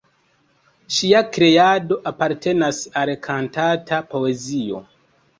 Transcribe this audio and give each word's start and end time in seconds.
Ŝia 0.99 1.19
kreado 1.35 1.97
apartenas 2.11 2.79
al 3.01 3.11
kantata 3.27 4.01
poezio. 4.15 4.81